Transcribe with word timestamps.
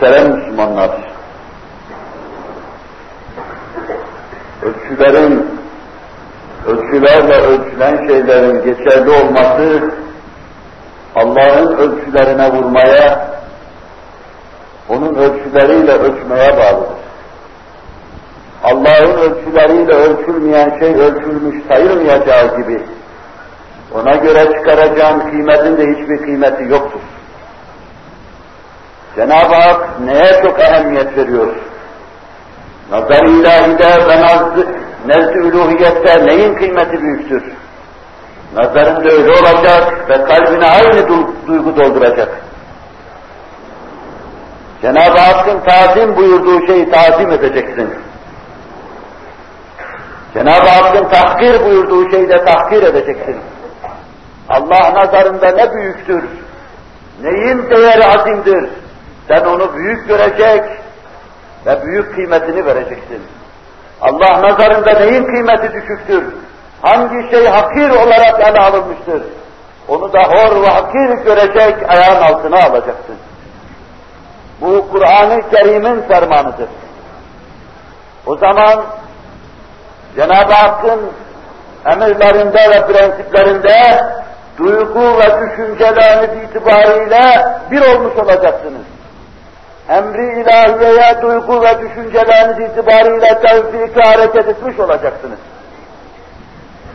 Muhterem 0.00 0.32
Müslümanlar, 0.36 0.90
ölçülerin, 4.62 5.46
ölçülerle 6.66 7.34
ölçülen 7.34 8.06
şeylerin 8.06 8.64
geçerli 8.64 9.10
olması, 9.10 9.90
Allah'ın 11.16 11.76
ölçülerine 11.76 12.52
vurmaya, 12.52 13.30
onun 14.88 15.14
ölçüleriyle 15.14 15.92
ölçmeye 15.92 16.56
bağlıdır. 16.58 16.96
Allah'ın 18.64 19.18
ölçüleriyle 19.18 19.94
ölçülmeyen 19.94 20.78
şey 20.78 20.94
ölçülmüş 20.94 21.66
sayılmayacağı 21.68 22.56
gibi, 22.56 22.82
ona 23.94 24.16
göre 24.16 24.52
çıkaracağın 24.52 25.20
kıymetin 25.20 25.76
de 25.76 25.82
hiçbir 25.82 26.18
kıymeti 26.18 26.64
yoktur. 26.64 27.00
Cenab-ı 29.20 29.54
Hak 29.54 30.00
neye 30.00 30.42
çok 30.42 30.60
ehemmiyet 30.60 31.16
veriyor? 31.16 31.54
Nazar-ı 32.90 33.30
ilahide 33.30 34.08
ve 34.08 34.20
nezd-i 35.06 35.42
uluhiyette 35.42 36.26
neyin 36.26 36.54
kıymeti 36.54 37.02
büyüktür? 37.02 37.42
Nazarında 38.56 39.12
öyle 39.12 39.30
olacak 39.30 40.08
ve 40.08 40.24
kalbine 40.24 40.66
aynı 40.66 41.08
duygu 41.46 41.76
dolduracak. 41.76 42.28
Cenab-ı 44.82 45.18
Hakk'ın 45.18 45.60
tazim 45.60 46.16
buyurduğu 46.16 46.66
şeyi 46.66 46.90
tazim 46.90 47.30
edeceksin. 47.30 47.94
Cenab-ı 50.34 50.68
Hakk'ın 50.68 51.08
tahkir 51.08 51.64
buyurduğu 51.64 52.10
şeyi 52.10 52.28
de 52.28 52.44
tahkir 52.44 52.82
edeceksin. 52.82 53.36
Allah 54.48 54.94
nazarında 54.94 55.50
ne 55.50 55.74
büyüktür, 55.74 56.24
neyin 57.22 57.70
değeri 57.70 58.04
azimdir, 58.04 58.70
sen 59.30 59.44
onu 59.44 59.74
büyük 59.74 60.08
görecek 60.08 60.64
ve 61.66 61.82
büyük 61.86 62.14
kıymetini 62.14 62.66
vereceksin. 62.66 63.22
Allah 64.00 64.42
nazarında 64.42 64.92
neyin 64.92 65.24
kıymeti 65.24 65.72
düşüktür, 65.72 66.24
hangi 66.82 67.30
şey 67.30 67.46
hakir 67.46 67.90
olarak 67.90 68.40
ele 68.40 68.60
alınmıştır, 68.60 69.22
onu 69.88 70.12
da 70.12 70.22
hor 70.22 70.62
ve 70.62 70.66
hakir 70.66 71.24
görecek, 71.24 71.90
ayağın 71.90 72.22
altına 72.22 72.56
alacaksın. 72.56 73.16
Bu 74.60 74.88
Kur'an-ı 74.92 75.50
Kerim'in 75.50 76.02
fermanıdır. 76.02 76.68
O 78.26 78.36
zaman 78.36 78.84
Cenab-ı 80.16 80.52
Hakk'ın 80.52 81.00
emirlerinde 81.86 82.70
ve 82.70 82.86
prensiplerinde 82.86 84.04
duygu 84.58 85.18
ve 85.18 85.40
düşünceleriniz 85.40 86.44
itibariyle 86.44 87.46
bir 87.70 87.80
olmuş 87.80 88.16
olacaksınız. 88.16 88.99
Emri 89.90 90.40
ilahiyeye 90.40 91.22
duygu 91.22 91.62
ve 91.62 91.78
düşünceleriniz 91.80 92.70
itibariyle 92.70 93.40
tevfik 93.40 94.06
hareket 94.06 94.48
etmiş 94.48 94.78
olacaksınız. 94.78 95.38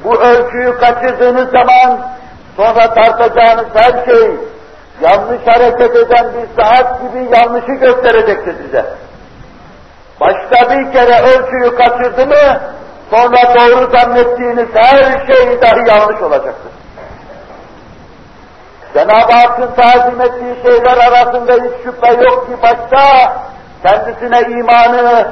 Bu 0.04 0.22
ölçüyü 0.22 0.78
kaçırdığınız 0.78 1.50
zaman 1.50 2.00
sonra 2.58 2.94
tartacağınız 2.94 3.66
her 3.74 4.06
şey 4.06 4.32
yanlış 5.02 5.42
hareket 5.46 5.96
eden 5.96 6.26
bir 6.34 6.64
saat 6.64 7.02
gibi 7.02 7.36
yanlışı 7.36 7.72
gösterecektir 7.72 8.56
size. 8.66 8.86
Başta 10.20 10.70
bir 10.70 10.92
kere 10.92 11.22
ölçüyü 11.22 11.76
kaçırdı 11.76 12.28
mı, 12.28 12.60
sonra 13.10 13.56
doğru 13.56 13.92
zannettiğiniz 13.92 14.68
her 14.74 15.26
şey 15.28 15.62
dahi 15.62 15.90
yanlış 15.90 16.22
olacaktır. 16.22 16.72
Cenab-ı 18.96 19.34
Hakk'ın 19.34 19.72
tazim 19.76 20.22
ettiği 20.22 20.56
şeyler 20.64 20.98
arasında 20.98 21.54
hiç 21.54 21.84
şüphe 21.84 22.24
yok 22.24 22.48
ki 22.48 22.54
başta 22.64 23.34
kendisine 23.84 24.42
imanı, 24.60 25.28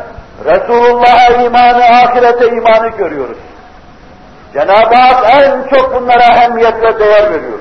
Resulullah'a 0.45 1.43
imanı, 1.43 1.83
ahirete 1.83 2.47
imanı 2.47 2.89
görüyoruz. 2.89 3.37
Cenab-ı 4.53 4.95
Hak 4.95 5.43
en 5.43 5.75
çok 5.75 5.95
bunlara 5.95 6.23
ehemmiyet 6.23 6.83
ve 6.83 6.99
değer 6.99 7.33
veriyor. 7.33 7.59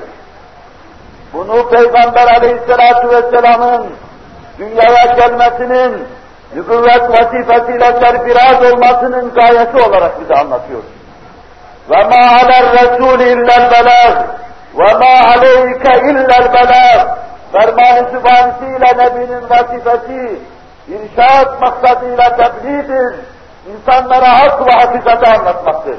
Bunu 1.33 1.69
Peygamber 1.69 2.27
aleyhissalatu 2.27 3.09
vesselamın 3.09 3.85
dünyaya 4.59 5.05
gelmesinin 5.05 6.07
nübüvvet 6.55 7.09
vazifesiyle 7.09 7.99
terbiraz 7.99 8.73
olmasının 8.73 9.33
gayesi 9.33 9.89
olarak 9.89 10.21
bize 10.21 10.33
anlatıyor. 10.33 10.81
Ve 11.89 12.03
ma 12.03 12.31
aler 12.41 12.73
resul 12.73 13.19
illel 13.19 13.71
وَمَا 14.74 15.14
عَلَيْكَ 15.30 15.84
اِلَّا 16.08 16.36
الْبَلَاغ 16.42 17.18
Ferman-ı 17.52 18.08
sübhanesiyle 18.10 18.98
Nebinin 18.98 19.50
vazifesi, 19.50 20.38
irşad 20.88 21.60
maksadıyla 21.60 22.36
tebliğdir, 22.36 23.16
insanlara 23.72 24.38
hak 24.38 24.66
ve 24.66 24.70
hakikati 24.70 25.30
anlatmaktır. 25.30 25.96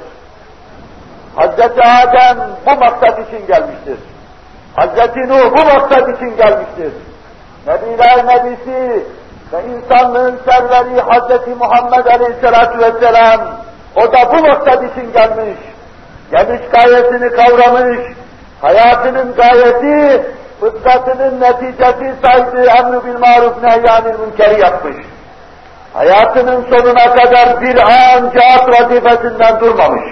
Hz. 1.37 1.59
Adem 1.59 2.37
bu 2.65 2.75
maksat 2.75 3.19
için 3.27 3.47
gelmiştir. 3.47 3.97
Hz. 4.77 5.15
Nuh 5.29 5.51
bu 5.51 5.65
maksat 5.65 6.09
için 6.09 6.37
gelmiştir. 6.37 6.93
Nebiler 7.67 8.27
Nebisi 8.27 9.05
ve 9.53 9.63
insanlığın 9.63 10.39
serveri 10.45 11.01
Hz. 11.01 11.57
Muhammed 11.59 12.05
Aleyhisselatü 12.05 12.79
Vesselam 12.79 13.41
o 13.95 14.13
da 14.13 14.33
bu 14.33 14.41
maksat 14.41 14.83
için 14.83 15.13
gelmiş. 15.13 15.57
Geliş 16.31 16.61
gayesini 16.71 17.29
kavramış, 17.29 17.99
hayatının 18.64 19.34
gayeti, 19.34 20.26
fıtratının 20.60 21.40
neticesi 21.40 22.14
saydığı 22.22 22.66
emr 22.66 23.04
bil 23.04 23.18
maruf 23.18 23.62
nehyanil 23.62 24.18
münkeri 24.18 24.60
yapmış. 24.60 24.96
Hayatının 25.92 26.66
sonuna 26.70 27.14
kadar 27.14 27.60
bir 27.60 27.78
an 27.78 28.30
cihat 28.30 28.68
vazifesinden 28.68 29.60
durmamış. 29.60 30.04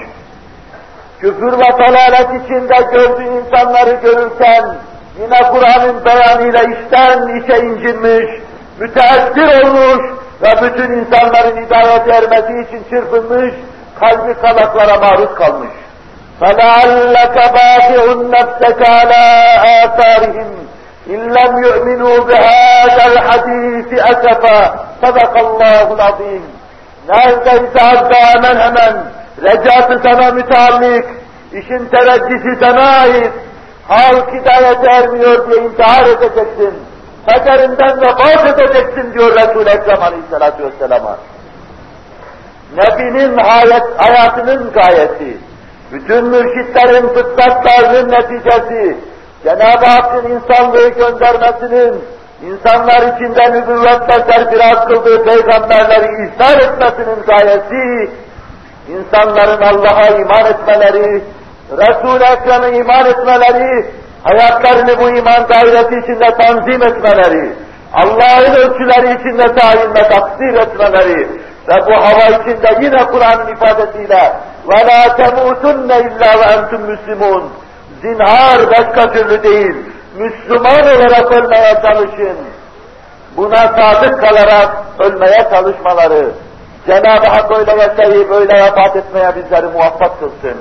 Küfür 1.21 1.53
ve 1.53 1.79
dalalet 1.79 2.45
içinde 2.45 2.79
gördüğü 2.93 3.25
insanları 3.25 3.91
görürken, 4.03 4.75
yine 5.21 5.39
Kur'an'ın 5.53 6.05
beyanıyla 6.05 6.61
içten 6.63 7.41
içe 7.41 7.59
incinmiş, 7.59 8.43
müteessir 8.79 9.65
olmuş 9.65 10.13
ve 10.43 10.63
bütün 10.63 10.93
insanların 10.93 11.67
hidayet 11.67 12.09
ermesi 12.09 12.69
için 12.69 12.85
çırpınmış, 12.91 13.55
kalbi 14.01 14.35
kalaklara 14.35 14.99
maruz 14.99 15.35
kalmış. 15.35 15.71
فلعلك 16.43 17.35
باطع 17.35 18.15
نفسك 18.15 18.89
على 18.89 19.25
آثارهم 19.85 20.51
إن 21.07 21.33
لم 21.39 21.65
يؤمنوا 21.65 22.19
بهذا 22.19 23.07
الحديث 23.07 24.01
أسفا 24.01 24.87
صدق 25.03 25.39
الله 25.39 25.95
العظيم 25.95 26.45
لا 27.09 27.25
أنت 27.27 27.77
أبدا 27.77 28.39
من 28.39 28.61
همن 28.61 29.05
رجاء 29.43 29.89
في 29.89 29.99
تمام 29.99 30.41
تعليك 30.41 31.05
إش 31.55 31.71
انت 31.71 31.95
رجيسي 31.95 32.57
تمايز 32.61 33.31
حال 33.89 34.27
كده 34.27 34.71
يتعرمiyor 34.71 35.51
diye 35.51 35.63
intihar 35.63 36.07
edeceksin. 36.07 36.75
Kaderinden 37.27 38.01
vefat 38.01 38.47
edeceksin 38.47 39.15
diyor 39.15 39.33
Resul-i 39.33 39.71
Ekrem 39.71 40.03
Aleyhisselatü 40.03 40.65
Vesselam'a. 40.65 41.17
Nebinin 42.77 43.39
آيات 43.39 43.87
hayatının 43.97 44.73
gayesi. 44.73 45.52
Bütün 45.93 46.25
mürşitlerin 46.25 47.09
fıtratlarının 47.09 48.13
neticesi, 48.13 48.97
Cenab-ı 49.45 49.87
Hakk'ın 49.87 50.31
insanlığı 50.31 50.89
göndermesinin, 50.89 52.05
insanlar 52.43 53.03
içinde 53.03 53.53
nübüvvetle 53.53 54.33
serfiraz 54.33 54.89
kıldığı 54.89 55.25
peygamberleri 55.25 56.07
ihsan 56.27 56.59
etmesinin 56.61 57.23
gayesi, 57.27 58.11
insanların 58.89 59.63
Allah'a 59.63 60.07
iman 60.07 60.47
etmeleri, 60.47 61.23
Resul-i 61.71 62.25
Ekrem'e 62.25 62.79
iman 62.79 63.07
etmeleri, 63.07 63.87
hayatlarını 64.23 64.99
bu 64.99 65.09
iman 65.09 65.49
dairesi 65.49 65.99
içinde 66.03 66.35
tanzim 66.39 66.83
etmeleri, 66.83 67.53
Allah'ın 67.93 68.55
ölçüleri 68.55 69.15
içinde 69.21 69.55
tayin 69.55 69.91
ve 69.91 70.09
takdir 70.09 70.55
etmeleri 70.55 71.29
ve 71.68 71.88
bu 71.88 71.94
hava 71.94 72.42
içinde 72.42 72.78
yine 72.82 73.06
Kur'an'ın 73.06 73.54
ifadesiyle 73.54 74.34
وَلَا 74.68 75.02
تَمُوتُنَّ 75.22 75.90
اِلَّا 75.92 76.32
وَاَنْتُمْ 76.42 76.82
مُسْلِمُونَ 76.92 77.44
Zinhar 78.02 78.70
başka 78.72 79.12
türlü 79.12 79.44
değil, 79.44 79.76
Müslüman 80.18 80.82
olarak 80.82 81.32
ölmeye 81.32 81.74
çalışın. 81.82 82.38
Buna 83.38 83.56
sadık 83.56 84.22
kalarak 84.22 84.72
ölmeye 85.00 85.50
çalışmaları, 85.52 86.32
Cenab-ı 86.88 87.28
Hak 87.28 87.58
öyle 87.58 87.72
yaşayıp 87.72 88.32
öyle 88.32 88.54
vefat 88.54 88.96
etmeye 88.96 89.36
bizleri 89.36 89.68
muvaffak 89.68 90.20
kılsın. 90.20 90.58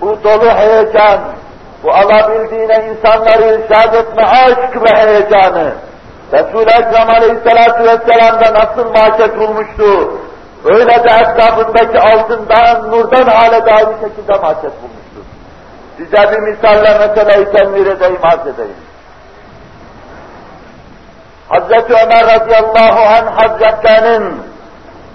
Bu 0.00 0.18
dolu 0.24 0.50
heyecan, 0.50 1.20
bu 1.84 1.92
alabildiğine 1.92 2.90
insanları 2.90 3.42
irşad 3.42 3.94
etme 3.94 4.22
aşk 4.22 4.76
ve 4.76 4.96
heyecanı, 4.96 5.72
Resul-i 6.33 6.69
Ekrem 6.69 7.09
Aleyhisselatü 7.09 7.83
Vesselam'da 7.83 8.53
nasıl 8.53 8.93
mahşet 8.93 9.39
bulmuştu, 9.39 10.13
öyle 10.65 10.87
de 10.87 11.11
etrafındaki 11.11 11.99
altından, 11.99 12.91
nurdan 12.91 13.27
hale 13.27 13.65
de 13.65 13.71
aynı 13.71 13.93
şekilde 13.93 14.33
mahşet 14.33 14.71
bulmuştur. 14.81 15.23
Size 15.97 16.31
bir 16.31 16.39
misalle 16.39 17.07
meseleyi 17.07 17.45
tenvir 17.45 17.87
edeyim, 17.87 18.19
arz 18.23 18.47
edeyim. 18.47 18.75
Hazreti 21.49 21.93
Ömer 21.93 22.35
radıyallahu 22.35 22.99
anh 22.99 23.37
hazretlerinin 23.37 24.41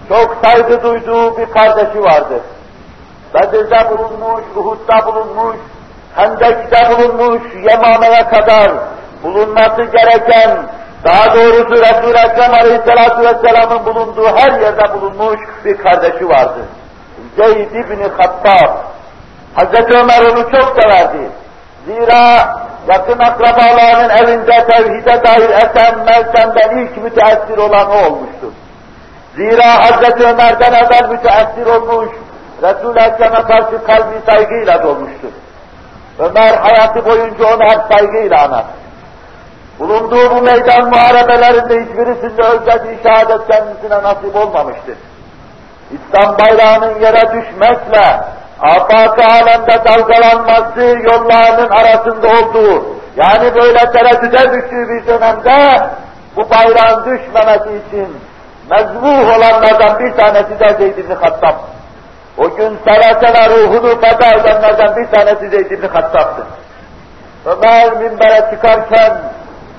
çok 0.09 0.37
saygı 0.45 0.83
duyduğu 0.83 1.39
bir 1.39 1.47
kardeşi 1.47 2.03
vardı. 2.03 2.41
Bedir'de 3.35 3.91
bulunmuş, 3.91 4.43
Uhud'da 4.57 5.07
bulunmuş, 5.07 5.57
Hendek'te 6.17 6.91
bulunmuş, 6.91 7.43
Yemame'ye 7.55 8.29
kadar 8.29 8.71
bulunması 9.23 9.83
gereken, 9.83 10.59
daha 11.05 11.35
doğrusu 11.35 11.73
Resul-i 11.73 12.19
Ekrem 12.19 12.55
Aleyhisselatü 12.55 13.23
Vesselam'ın 13.23 13.85
bulunduğu 13.85 14.27
her 14.37 14.61
yerde 14.61 14.95
bulunmuş 14.95 15.41
bir 15.65 15.77
kardeşi 15.77 16.29
vardı. 16.29 16.61
Zeyd 17.37 17.71
ibn 17.71 18.03
Hattab. 18.17 18.77
Hazreti 19.55 19.97
Ömer 19.97 20.23
onu 20.23 20.51
çok 20.51 20.83
severdi. 20.83 21.31
Zira 21.87 22.57
yakın 22.89 23.19
akrabalarının 23.19 24.09
evinde 24.09 24.67
tevhide 24.67 25.25
dair 25.25 25.51
esen 25.51 25.99
meltemden 26.07 26.79
ilk 26.79 26.97
müteessir 26.97 27.59
olan 27.59 27.91
o 27.91 28.07
olmuştur. 28.07 28.53
Zira 29.37 29.85
Hazreti 29.85 30.27
Ömer'den 30.27 30.73
evvel 30.73 31.09
müteessir 31.11 31.67
olmuş, 31.67 32.09
Resul-i 32.63 33.01
Ekrem'e 33.01 33.43
karşı 33.43 33.85
kalbi 33.85 34.15
saygıyla 34.27 34.83
dolmuştur. 34.83 35.33
Ömer 36.19 36.55
hayatı 36.55 37.05
boyunca 37.05 37.45
onu 37.45 37.63
hep 37.63 37.81
saygıyla 37.93 38.43
anar. 38.43 38.65
Bulunduğu 39.83 40.31
bu 40.31 40.43
meydan 40.43 40.91
muharebelerinde 40.91 41.81
hiçbirisinde 41.81 42.43
özlediği 42.43 42.99
şehadet 43.03 43.47
kendisine 43.51 44.03
nasip 44.03 44.37
olmamıştır. 44.37 44.97
İslam 45.91 46.39
bayrağının 46.39 47.01
yere 47.01 47.33
düşmekle, 47.33 48.21
afak 48.61 49.19
alemde 49.19 49.85
dalgalanması 49.85 50.81
yollarının 50.81 51.71
arasında 51.71 52.29
olduğu, 52.29 52.87
yani 53.17 53.55
böyle 53.55 53.79
tereddüde 53.79 54.53
düştüğü 54.53 54.89
bir 54.89 55.07
dönemde, 55.07 55.87
bu 56.37 56.51
bayrağın 56.51 57.05
düşmemesi 57.05 57.71
için 57.89 58.17
mezbuh 58.71 59.37
olanlardan 59.37 59.99
bir 59.99 60.13
tanesi 60.13 60.61
de 60.61 60.75
Zeyd 60.79 60.99
ibn 60.99 61.15
Hattab. 61.15 61.55
O 62.39 62.57
gün 62.57 62.79
selasela 62.85 63.51
ruhunu 63.51 64.01
feda 64.01 64.27
edenlerden 64.27 64.97
bir 64.97 65.17
tanesi 65.17 65.49
Zeyd 65.49 65.71
ibn 65.71 65.87
Hattab'dı. 65.87 66.47
Ömer 67.47 67.93
minbere 67.93 68.51
çıkarken 68.51 69.13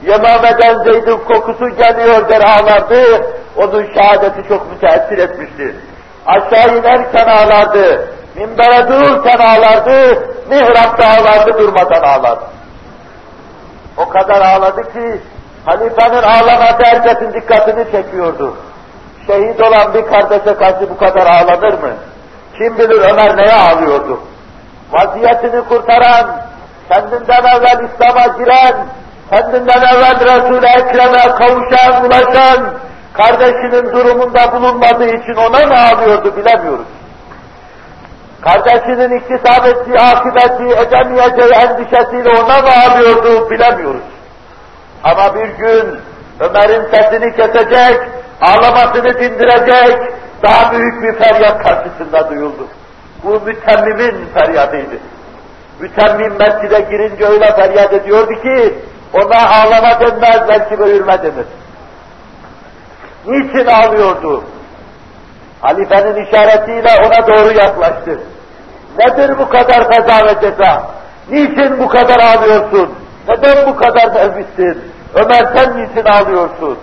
Yemame'den 0.06 0.84
Zeyd'in 0.84 1.18
kokusu 1.18 1.70
geliyor 1.70 2.30
der 2.30 2.42
ağlardı. 2.42 3.26
Onun 3.58 3.94
şehadeti 3.94 4.48
çok 4.48 4.72
müteessir 4.72 5.18
etmişti. 5.18 5.76
Aşağı 6.26 6.78
inerken 6.78 7.28
ağlardı. 7.28 8.10
Minbere 8.36 8.88
dururken 8.88 9.40
ağlardı. 9.40 10.28
Mihrapta 10.50 11.06
ağlardı 11.06 11.60
durmadan 11.60 12.02
ağlardı. 12.02 12.44
O 13.98 14.10
kadar 14.10 14.42
ağladı 14.42 14.94
ki 14.94 15.22
halifenin 15.66 16.24
ağlaması 16.24 16.84
herkesin 16.84 17.34
dikkatini 17.34 17.92
çekiyordu. 17.92 18.58
Şehit 19.28 19.62
olan 19.62 19.94
bir 19.94 20.06
kardeşe 20.06 20.56
karşı 20.56 20.90
bu 20.90 20.98
kadar 20.98 21.26
ağlanır 21.26 21.74
mı? 21.74 21.94
Kim 22.58 22.78
bilir 22.78 23.12
Ömer 23.12 23.38
neye 23.38 23.54
ağlıyordu? 23.54 24.20
Vaziyetini 24.92 25.64
kurtaran, 25.70 26.42
kendinden 26.90 27.44
evvel 27.44 27.90
İslam'a 27.90 28.38
giren, 28.38 28.88
kendinden 29.34 29.82
evvel 29.82 30.20
Resul-i 30.20 30.66
Ekrem'e 30.66 31.36
kavuşan, 31.36 32.06
ulaşan, 32.06 32.74
kardeşinin 33.14 33.92
durumunda 33.92 34.52
bulunmadığı 34.52 35.10
için 35.10 35.34
ona 35.34 35.68
mı 35.68 35.74
ağlıyordu 35.74 36.38
bilemiyoruz. 36.38 36.86
Kardeşinin 38.42 39.18
iktisap 39.18 39.68
ettiği 39.68 40.00
akıbeti 40.00 40.64
edemeyeceği 40.64 41.52
endişesiyle 41.52 42.30
ona 42.30 42.62
mı 42.62 42.70
ağlıyordu 42.86 43.50
bilemiyoruz. 43.50 44.02
Ama 45.04 45.36
bir 45.36 45.48
gün 45.48 46.00
Ömer'in 46.40 46.84
sesini 46.92 47.36
kesecek, 47.36 48.00
ağlamasını 48.42 49.20
dindirecek, 49.20 50.14
daha 50.44 50.72
büyük 50.72 51.04
bir 51.04 51.24
feryat 51.26 51.64
karşısında 51.64 52.30
duyuldu. 52.30 52.68
Bu 53.24 53.42
mütemmimin 53.46 54.26
feryadıydı. 54.34 54.96
Mütemmim 55.80 56.34
mescide 56.40 56.80
girince 56.80 57.26
öyle 57.26 57.56
feryat 57.56 57.94
ediyordu 57.94 58.34
ki, 58.42 58.74
ona 59.14 59.50
ağlama 59.50 60.00
denmez, 60.00 60.50
belki 60.50 60.80
böğürme 60.80 61.24
denir. 61.24 61.46
Niçin 63.28 63.66
ağlıyordu? 63.66 64.44
Halifenin 65.62 66.26
işaretiyle 66.26 66.90
ona 67.06 67.28
doğru 67.28 67.54
yaklaştı. 67.54 68.20
Nedir 69.00 69.40
bu 69.40 69.50
kadar 69.50 69.92
feza 69.92 70.26
ve 70.26 70.42
ceza? 70.42 70.84
Niçin 71.30 71.80
bu 71.80 71.88
kadar 71.88 72.20
ağlıyorsun? 72.20 72.94
Neden 73.28 73.68
bu 73.68 73.76
kadar 73.76 74.16
nevbitsin? 74.16 74.94
Ömer 75.16 75.46
sen 75.56 75.84
niçin 75.84 76.06
ağlıyorsun? 76.06 76.80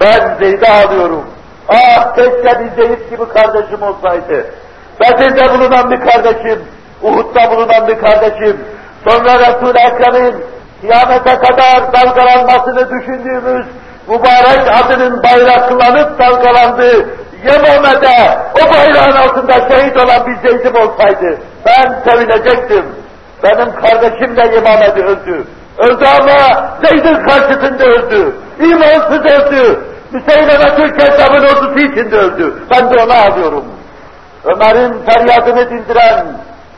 Ben 0.00 0.36
Zeyd'e 0.40 0.72
ağlıyorum. 0.72 1.24
Ah 1.68 2.14
keşke 2.14 2.60
bir 2.60 2.82
Zeyd 2.82 3.10
gibi 3.10 3.28
kardeşim 3.28 3.82
olsaydı. 3.82 4.46
Bedir'de 5.00 5.50
bulunan 5.50 5.90
bir 5.90 6.00
kardeşim, 6.00 6.64
Uhud'da 7.02 7.50
bulunan 7.50 7.88
bir 7.88 7.98
kardeşim, 7.98 8.60
sonra 9.08 9.38
Resul-i 9.38 9.78
Ekrem'in 9.78 10.44
kıyamete 10.80 11.38
kadar 11.38 11.92
dalgalanmasını 11.92 12.90
düşündüğümüz 12.90 13.66
mübarek 14.08 14.84
adının 14.84 15.22
bayraklanıp 15.22 16.18
dalgalandığı 16.18 17.06
Yemame'de 17.44 18.38
o 18.54 18.70
bayrağın 18.70 19.16
altında 19.16 19.52
şehit 19.52 19.96
olan 19.96 20.26
bir 20.26 20.48
Zeyd'im 20.48 20.76
olsaydı 20.76 21.38
ben 21.66 22.10
sevinecektim. 22.10 22.84
Benim 23.42 23.74
kardeşim 23.74 24.36
de 24.36 24.54
Yemame'de 24.54 25.02
öldü. 25.04 25.46
Öldü 25.78 26.04
ama 26.20 26.70
Zeyd'in 26.84 27.26
karşısında 27.26 27.84
öldü. 27.84 28.34
İmansız 28.60 29.32
öldü. 29.32 29.80
Müseylemetül 30.10 30.98
Kezzab'ın 30.98 31.44
ordusu 31.44 31.78
içinde 31.78 32.16
öldü. 32.16 32.54
Ben 32.70 32.90
de 32.90 33.02
ona 33.02 33.14
ağlıyorum. 33.14 33.64
Ömer'in 34.44 34.94
feryadını 35.06 35.70
dindiren 35.70 36.26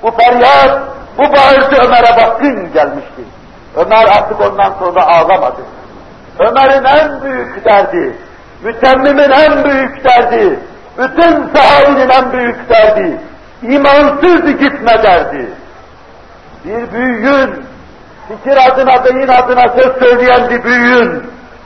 bu 0.02 0.10
feryat, 0.10 0.80
bu 1.18 1.22
bağırtı 1.22 1.76
Ömer'e 1.86 2.16
baskın 2.16 2.72
gelmişti. 2.72 3.38
Ömer 3.78 4.04
artık 4.04 4.40
ondan 4.40 4.72
sonra 4.78 5.06
ağlamadı. 5.06 5.60
Ömer'in 6.38 6.84
en 6.84 7.22
büyük 7.22 7.64
derdi, 7.64 8.16
mütemmimin 8.62 9.30
en 9.30 9.64
büyük 9.64 10.04
derdi, 10.04 10.58
bütün 10.98 11.54
sahabinin 11.54 12.08
en 12.08 12.32
büyük 12.32 12.69
derdi, 12.69 13.20
imansız 13.62 14.58
gitme 14.58 15.02
derdi. 15.02 15.50
Bir 16.64 16.92
büyüğün, 16.92 17.64
fikir 18.28 18.56
adına, 18.69 19.04
beyin 19.04 19.28
adına 19.28 19.69
söz 19.69 19.98
söyleyen 19.98 20.50
bir 20.50 20.64
büyüğün, 20.64 21.22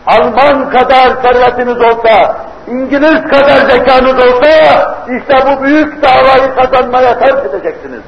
Alman 0.06 0.70
kadar 0.70 1.22
servetiniz 1.22 1.80
olsa, 1.80 2.36
İngiliz 2.66 3.22
kadar 3.22 3.70
zekanız 3.70 4.14
olsa, 4.14 4.96
işte 5.18 5.34
bu 5.46 5.62
büyük 5.62 6.02
davayı 6.02 6.54
kazanmaya 6.54 7.18
terk 7.18 7.46
edeceksiniz. 7.46 8.00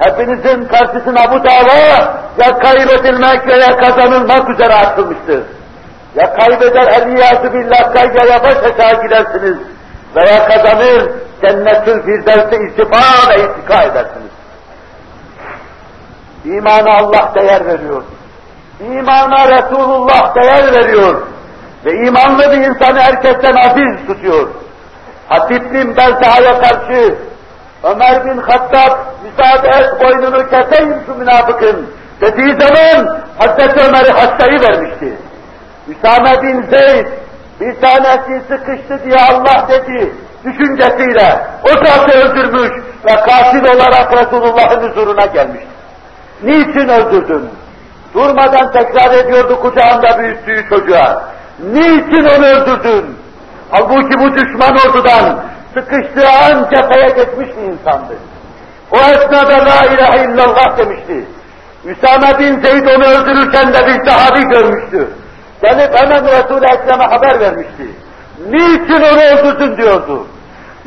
Hepinizin 0.00 0.64
karşısına 0.64 1.32
bu 1.32 1.44
dava 1.44 2.20
ya 2.38 2.58
kaybedilmek 2.58 3.46
veya 3.46 3.76
kazanılmak 3.76 4.50
üzere 4.50 4.74
açılmıştır. 4.74 5.42
Ya 6.14 6.34
kaybeder 6.34 6.86
eliyazı 6.86 7.52
billah 7.54 7.94
kaygaya 7.94 8.42
baş 8.42 8.56
aşağı 8.56 9.02
gidersiniz 9.02 9.56
veya 10.16 10.48
kazanır 10.48 11.10
cennetül 11.42 12.02
firdevse 12.02 12.56
istifa 12.68 13.30
ve 13.30 13.34
istika 13.34 13.82
edersiniz. 13.82 14.30
İmana 16.44 16.90
Allah 16.90 17.32
değer 17.34 17.66
veriyor. 17.66 18.02
İmana 18.80 19.48
Resulullah 19.48 20.34
değer 20.34 20.72
veriyor. 20.72 21.22
Ve 21.84 21.92
imanlı 22.06 22.52
bir 22.52 22.56
insanı 22.56 23.00
herkesten 23.00 23.54
aziz 23.56 24.06
tutuyor. 24.06 24.48
Hatip 25.28 25.74
bin 25.74 25.96
Beltaha'ya 25.96 26.60
karşı 26.60 27.14
Ömer 27.82 28.24
bin 28.24 28.38
Hattab 28.38 28.98
müsaade 29.24 29.68
et 29.68 30.00
boynunu 30.00 30.50
keseyim 30.50 30.96
şu 31.06 31.14
münafıkın 31.14 31.86
dediği 32.20 32.60
zaman 32.60 33.20
Hazreti 33.38 33.80
Ömer'i 33.80 34.10
hastayı 34.10 34.60
vermişti. 34.60 35.18
Üsame 35.88 36.42
bin 36.42 36.62
Zeyd 36.62 37.06
bir 37.60 37.80
tanesi 37.80 38.42
sıkıştı 38.48 39.04
diye 39.04 39.16
Allah 39.30 39.68
dedi 39.68 40.12
düşüncesiyle 40.44 41.40
o 41.64 41.68
zatı 41.68 42.18
öldürmüş 42.18 42.70
ve 43.04 43.14
katil 43.14 43.64
olarak 43.76 44.12
Resulullah'ın 44.12 44.88
huzuruna 44.88 45.26
gelmiş. 45.26 45.62
Niçin 46.42 46.88
öldürdün? 46.88 47.50
Durmadan 48.14 48.72
tekrar 48.72 49.14
ediyordu 49.14 49.60
kucağında 49.60 50.18
büyüttüğü 50.18 50.68
çocuğa. 50.68 51.22
Niçin 51.72 52.24
onu 52.36 52.46
öldürdün? 52.46 53.16
Halbuki 53.70 54.18
bu 54.18 54.34
düşman 54.34 54.76
ordudan 54.86 55.49
sıkıştığı 55.74 56.28
an 56.28 56.68
cepheye 56.74 57.08
geçmiş 57.08 57.56
bir 57.56 57.62
insandı. 57.62 58.14
O 58.90 58.96
esnada 58.96 59.64
la 59.66 59.86
ilahe 59.94 60.24
illallah 60.24 60.78
demişti. 60.78 61.24
Üsame 61.84 62.38
bin 62.38 62.60
Zeyd 62.60 62.86
onu 62.86 63.06
öldürürken 63.06 63.74
de 63.74 63.86
bir 63.86 64.10
sahabi 64.10 64.40
görmüştü. 64.40 65.08
Gelip 65.62 65.94
hemen 65.94 66.24
Resul-i 66.24 66.64
Ekrem'e 66.64 67.04
haber 67.04 67.40
vermişti. 67.40 67.86
Niçin 68.50 69.02
onu 69.02 69.22
öldürdün 69.22 69.76
diyordu. 69.76 70.26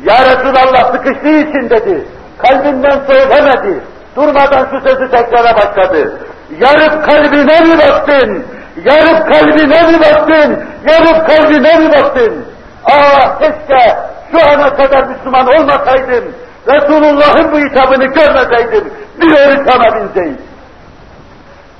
Ya 0.04 0.14
Resulallah 0.14 0.92
sıkıştığı 0.92 1.38
için 1.38 1.70
dedi. 1.70 2.06
Kalbinden 2.38 3.00
söylemedi. 3.06 3.80
Durmadan 4.16 4.68
şu 4.70 4.88
sözü 4.88 5.10
tekrara 5.10 5.56
başladı. 5.56 6.20
Yarıp 6.60 7.04
kalbine 7.04 7.60
mi 7.60 7.78
baktın? 7.78 8.44
Yarıp 8.84 9.32
kalbine 9.32 9.82
mi 9.82 10.00
baktın? 10.00 10.64
Yarıp 10.88 11.26
kalbine 11.26 11.78
mi 11.78 11.92
baktın? 11.92 12.44
Ah 12.84 13.38
keşke 13.38 13.96
şu 14.34 14.50
ana 14.50 14.74
kadar 14.74 15.06
Müslüman 15.06 15.46
olmasaydım, 15.46 16.24
Resulullah'ın 16.68 17.52
bu 17.52 17.58
hitabını 17.58 18.04
görmeseydim, 18.04 18.92
bir 19.20 19.70
sana 19.70 19.96
binseydim. 19.96 20.42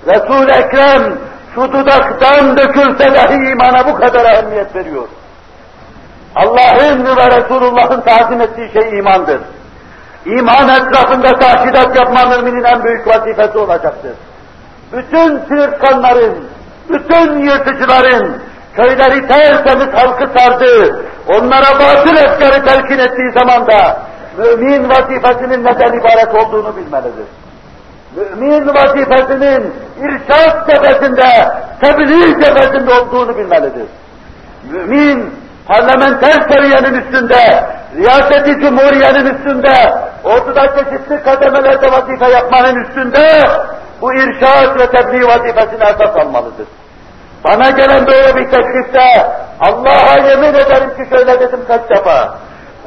Resul-i 0.07 0.51
Ekrem 0.51 1.19
şu 1.55 1.73
dudaktan 1.73 2.57
dökülse 2.57 3.15
dahi 3.15 3.51
imana 3.53 3.87
bu 3.87 3.95
kadar 3.95 4.25
ehemmiyet 4.25 4.77
veriyor. 4.77 5.09
Allah'ın 6.35 7.17
ve 7.17 7.27
Resulullah'ın 7.37 8.01
tazim 8.01 8.41
ettiği 8.41 8.73
şey 8.73 8.99
imandır. 8.99 9.41
İman 10.27 10.69
etrafında 10.69 11.31
taşidat 11.39 11.97
yapma 11.97 12.37
müminin 12.37 12.65
en 12.65 12.85
büyük 12.85 13.09
vazifesi 13.09 13.59
olacaktır. 13.59 14.13
Bütün 14.93 15.39
sırtkanların, 15.49 16.49
bütün 16.89 17.43
yırtıcıların, 17.43 18.37
köyleri 18.77 19.27
tertemiz 19.27 19.95
halkı 19.95 20.39
sardı, 20.39 21.05
onlara 21.29 21.81
batıl 21.81 22.17
efkarı 22.17 22.65
telkin 22.65 22.99
ettiği 22.99 23.33
zaman 23.33 23.67
da 23.67 23.97
mümin 24.39 24.91
vazifesinin 24.91 25.65
neden 25.65 25.93
ibaret 25.93 26.35
olduğunu 26.35 26.77
bilmelidir. 26.77 27.27
Mümin 28.17 28.67
vazifesinin 28.67 29.75
irşad 30.01 30.67
cephesinde, 30.69 31.49
tebliğ 31.81 32.45
cephesinde 32.45 32.95
olduğunu 32.95 33.39
bilmelidir. 33.39 33.87
Mümin 34.71 35.35
parlamenter 35.69 36.49
seviyenin 36.53 36.95
üstünde, 36.95 37.65
riyaseti 37.97 38.61
cumhuriyenin 38.61 39.35
üstünde, 39.35 39.95
orduda 40.25 40.67
çeşitli 40.67 41.23
kademelerde 41.23 41.93
vazife 41.93 42.31
yapmanın 42.31 42.85
üstünde 42.85 43.29
bu 44.01 44.15
irşad 44.15 44.81
ve 44.81 44.87
tebliğ 44.87 45.27
vazifesini 45.27 45.85
esas 45.85 46.17
almalıdır. 46.17 46.67
Bana 47.45 47.71
gelen 47.71 48.07
böyle 48.07 48.37
bir 48.37 48.51
teklifte 48.51 49.27
Allah'a 49.61 50.29
yemin 50.29 50.55
ederim 50.55 50.91
ki 50.97 51.09
şöyle 51.11 51.41
dedim 51.41 51.61
kaç 51.69 51.91
defa. 51.91 52.39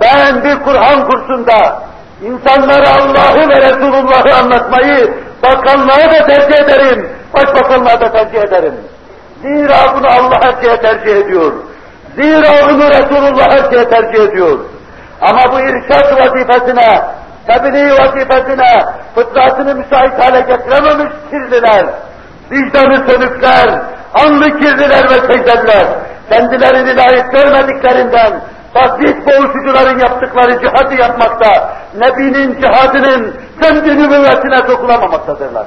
Ben 0.02 0.44
bir 0.44 0.64
Kur'an 0.64 1.08
kursunda 1.08 1.80
insanlara 2.22 2.90
Allah'ı 2.90 3.50
ve 3.50 3.62
Resulullah'ı 3.62 4.36
anlatmayı 4.36 5.14
bakanlığa 5.44 6.12
da 6.12 6.26
tercih 6.28 6.64
ederim, 6.64 7.10
başbakanlığa 7.34 8.02
da 8.02 8.12
tercih 8.12 8.40
ederim. 8.40 8.74
Zira 9.42 9.96
bunu 9.96 10.08
Allah 10.08 10.40
her 10.42 10.62
şeye 10.62 10.78
tercih 10.82 11.16
ediyor. 11.16 11.54
Zira 12.16 12.70
bunu 12.70 12.90
Resulullah 12.90 13.52
her 13.52 13.72
şeye 13.72 13.90
tercih 13.90 14.24
ediyor. 14.24 14.60
Ama 15.22 15.52
bu 15.52 15.60
irşad 15.60 16.18
vazifesine, 16.20 17.02
tebliğ 17.48 17.92
vazifesine 17.92 18.86
fıtratını 19.16 19.76
müsait 19.76 20.20
hale 20.20 20.40
getirememiş 20.40 21.14
kirliler, 21.32 21.86
vicdanı 22.52 23.10
sönükler, 23.10 23.82
anlı 24.14 24.60
kirliler 24.60 25.10
ve 25.10 25.28
teyzeler, 25.28 25.88
kendilerini 26.30 26.98
layık 26.98 27.32
görmediklerinden, 27.32 28.42
basit 28.76 29.28
boğuşucuların 29.28 30.00
yaptıkları 30.00 30.60
cihadı 30.60 31.02
yapmakta, 31.02 31.74
Nebi'nin 31.96 32.62
cihadının 32.62 33.36
kendi 33.62 33.98
nübüvvetine 33.98 34.58
sokulamaktadırlar. 34.68 35.66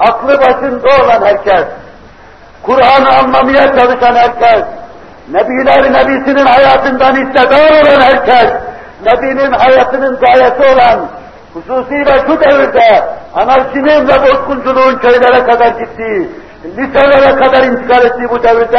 Aklı 0.00 0.40
başında 0.40 0.88
olan 1.04 1.26
herkes, 1.26 1.64
Kur'an'ı 2.62 3.18
anlamaya 3.18 3.76
çalışan 3.76 4.14
herkes, 4.14 4.64
Nebiler 5.28 5.92
Nebisinin 5.92 6.46
hayatından 6.46 7.26
istedar 7.26 7.70
olan 7.70 8.00
herkes, 8.00 8.52
Nebinin 9.06 9.52
hayatının 9.52 10.18
gayesi 10.20 10.74
olan, 10.74 11.08
hususiyle 11.54 12.20
şu 12.26 12.40
devirde 12.40 13.04
anarşinin 13.34 14.08
ve 14.08 14.22
bozgunculuğun 14.22 14.98
köylere 14.98 15.44
kadar 15.44 15.66
gittiği, 15.66 16.30
liselere 16.64 17.36
kadar 17.36 17.62
intikal 17.62 18.04
ettiği 18.04 18.30
bu 18.30 18.42
devirde 18.42 18.78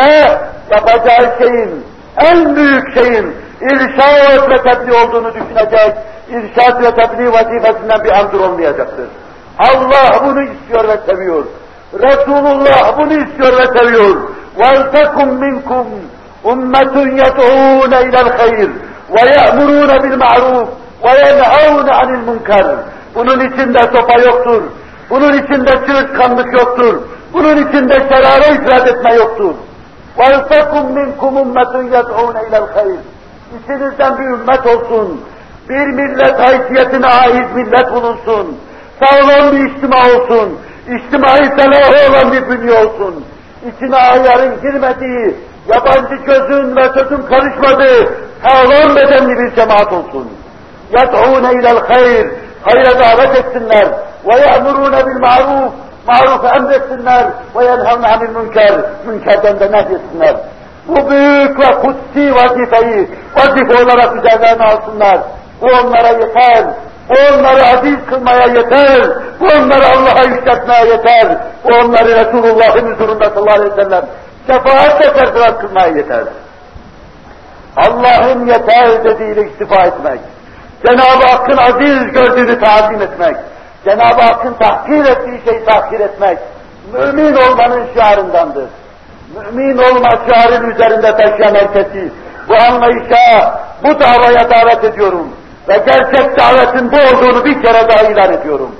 yapacağı 0.70 1.38
şeyin, 1.38 1.84
en 2.16 2.56
büyük 2.56 2.94
şeyin 2.94 3.34
irşad 3.60 4.50
ve 4.50 4.62
tebliğ 4.62 4.94
olduğunu 4.94 5.34
düşünecek, 5.34 5.94
irşad 6.30 6.82
ve 6.82 6.90
tebliğ 6.90 7.32
vazifesinden 7.32 8.04
bir 8.04 8.10
andır 8.10 8.40
olmayacaktır. 8.40 9.06
Allah 9.58 10.24
bunu 10.24 10.42
istiyor 10.42 10.88
ve 10.88 11.12
seviyor. 11.12 11.44
Resulullah 11.94 12.98
bunu 12.98 13.12
istiyor 13.12 13.52
ve 13.58 13.78
seviyor. 13.78 14.16
وَلْتَكُمْ 14.58 15.28
مِنْكُمْ 15.44 15.86
أُمَّةٌ 16.52 16.94
يَدْعُونَ 17.22 17.92
إِلَى 18.06 18.20
الْخَيْرِ 18.26 18.70
وَيَأْمُرُونَ 19.14 19.90
بِالْمَعْرُوفِ 20.02 20.68
وَيَنْهَوْنَ 21.04 21.88
عَنِ 21.98 22.08
الْمُنْكَرِ 22.18 22.66
Bunun 23.14 23.40
içinde 23.40 23.78
sopa 23.78 24.20
yoktur. 24.20 24.62
Bunun 25.10 25.32
içinde 25.32 25.70
çırtkanlık 25.86 26.52
yoktur. 26.52 27.00
Bunun 27.32 27.56
içinde 27.56 27.94
şerare 27.94 28.54
itiraz 28.54 28.86
etme 28.86 29.14
yoktur. 29.14 29.54
وَلْتَكُمْ 30.20 30.84
مِنْكُمْ 30.98 31.32
اُمَّةٌ 31.44 31.74
يَدْعُونَ 31.96 32.36
اِلَى 32.44 32.58
الْخَيْرِ 32.64 33.00
İçinizden 33.56 34.18
bir 34.18 34.24
ümmet 34.24 34.66
olsun. 34.66 35.20
Bir 35.68 35.86
millet 35.86 36.38
haysiyetine 36.38 37.06
ait 37.06 37.54
millet 37.54 37.92
bulunsun. 37.92 38.58
Sağlam 39.00 39.52
bir 39.52 39.70
içtima 39.70 39.96
olsun. 39.96 40.58
İçtimai 40.88 41.44
selahı 41.44 42.10
olan 42.10 42.32
bir 42.32 42.48
bünye 42.48 42.72
olsun. 42.72 43.24
İçine 43.68 43.96
ayarın 43.96 44.60
girmediği, 44.62 45.36
yabancı 45.68 46.14
gözün 46.14 46.76
ve 46.76 46.88
sözün 46.88 47.22
karışmadığı 47.22 48.14
sağlam 48.42 48.96
bedenli 48.96 49.38
bir 49.38 49.54
cemaat 49.54 49.92
olsun. 49.92 50.28
يَدْعُونَ 50.92 51.46
اِلَى 51.46 51.78
الْخَيْرِ 51.78 52.30
Hayra 52.62 52.98
davet 52.98 53.36
etsinler. 53.36 53.88
وَيَأْمُرُونَ 54.26 54.94
بِالْمَعْرُوفِ 55.06 55.70
Marufu 56.07 56.47
emretsinler 56.47 57.25
ve 57.55 57.65
yenhevne 57.65 58.07
anil 58.07 58.29
münker, 58.29 58.73
münkerden 59.05 59.59
de 59.59 59.71
nehyetsinler. 59.71 60.35
Bu 60.87 61.09
büyük 61.09 61.59
ve 61.59 61.75
kutsi 61.81 62.35
vazifeyi 62.35 63.09
vazife 63.35 63.83
olarak 63.83 64.15
üzerlerine 64.15 64.63
alsınlar. 64.63 65.19
Bu 65.61 65.65
onlara 65.65 66.07
yeter. 66.07 66.65
Bu 67.09 67.13
onları 67.33 67.63
aziz 67.63 67.97
kılmaya 68.09 68.47
yeter. 68.47 69.09
Bu 69.39 69.45
onları 69.45 69.85
Allah'a 69.85 70.23
yükseltmeye 70.23 70.85
yeter. 70.85 71.37
Bu 71.63 71.69
onları 71.75 72.25
Resulullah'ın 72.25 72.93
huzurunda 72.93 73.29
sallallahu 73.29 73.55
aleyhi 73.55 73.77
ve 73.77 73.83
sellem 73.83 74.05
şefaatle 74.47 75.03
serbest 75.03 75.59
kılmaya 75.59 75.87
yeter. 75.87 76.23
Allah'ın 77.77 78.45
yeter 78.45 79.03
dediğiyle 79.03 79.41
istifa 79.41 79.83
etmek. 79.83 80.19
Cenab-ı 80.85 81.25
Hakk'ın 81.27 81.57
aziz 81.57 82.11
gördüğünü 82.11 82.59
tazim 82.59 83.01
etmek. 83.01 83.35
Cenab-ı 83.85 84.21
Hakk'ın 84.21 84.53
tahkir 84.53 85.05
ettiği 85.05 85.41
şeyi 85.45 85.65
tahkir 85.65 85.99
etmek. 85.99 86.37
Mümin 86.93 87.35
olmanın 87.35 87.83
şiarındandır. 87.93 88.69
Mümin 89.35 89.77
olma 89.77 90.09
şiarın 90.09 90.69
üzerinde 90.71 91.11
taşıyan 91.17 91.55
herkesi 91.55 92.11
bu 92.49 92.53
anlayışa, 92.53 93.59
bu 93.83 93.99
davaya 93.99 94.49
davet 94.49 94.83
ediyorum. 94.83 95.29
Ve 95.69 95.77
gerçek 95.77 96.39
davetin 96.39 96.91
bu 96.91 96.95
olduğunu 96.95 97.45
bir 97.45 97.61
kere 97.61 97.89
daha 97.89 98.01
ilan 98.11 98.33
ediyorum. 98.33 98.71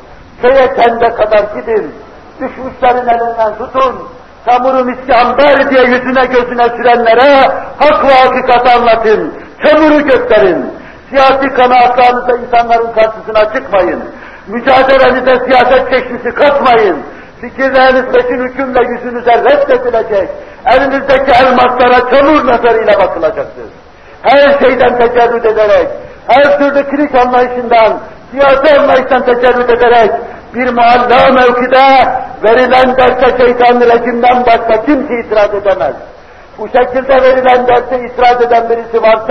Köye 0.42 0.74
kende 0.76 1.10
kadar 1.10 1.44
gidin, 1.56 1.96
düşmüşlerin 2.40 3.08
elinden 3.08 3.56
tutun, 3.58 4.10
çamurun 4.46 4.94
iskamber 4.94 5.70
diye 5.70 5.82
yüzüne 5.82 6.26
gözüne 6.26 6.70
sürenlere 6.70 7.48
hak 7.80 8.06
ve 8.06 8.14
hakikati 8.14 8.78
anlatın, 8.78 9.34
çamuru 9.66 10.02
gösterin. 10.02 10.66
Siyasi 11.10 11.54
kanaatlarınızda 11.54 12.38
insanların 12.38 12.92
karşısına 12.92 13.54
çıkmayın. 13.54 14.04
Mücadelenize 14.48 15.46
siyaset 15.46 15.90
çeşnisi 15.90 16.32
katmayın. 16.36 16.98
Fikirleriniz 17.42 18.06
peşin 18.14 18.44
hükümle 18.44 18.80
yüzünüze 18.90 19.32
reddedilecek. 19.32 20.30
Elinizdeki 20.66 21.32
elmaslara 21.42 22.10
çamur 22.10 22.48
nazarıyla 22.48 22.94
bakılacaktır. 23.00 23.66
Her 24.22 24.60
şeyden 24.60 24.98
tecerrüt 24.98 25.46
ederek, 25.46 25.88
her 26.28 26.58
türlü 26.58 26.90
krik 26.90 27.16
anlayışından, 27.16 28.00
siyasi 28.32 28.80
anlayıştan 28.80 29.26
tecerrüt 29.26 29.70
ederek, 29.70 30.12
bir 30.56 30.74
mualla 30.74 31.32
mevkide 31.32 32.08
verilen 32.44 32.98
derse 32.98 33.38
şeytan 33.38 33.82
rejimden 33.82 34.46
başka 34.46 34.86
kimse 34.86 35.20
itiraz 35.20 35.54
edemez. 35.54 35.94
Bu 36.58 36.68
şekilde 36.68 37.22
verilen 37.22 37.68
derse 37.68 38.00
itiraz 38.06 38.42
eden 38.42 38.70
birisi 38.70 39.02
varsa, 39.02 39.24